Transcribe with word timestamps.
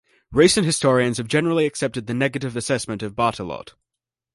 Recent 0.31 0.65
historians 0.65 1.17
have 1.19 1.27
generally 1.27 1.67
accepted 1.67 2.07
the 2.07 2.15
negative 2.15 2.55
assessment 2.55 3.03
of 3.03 3.15
Barttelot. 3.15 3.75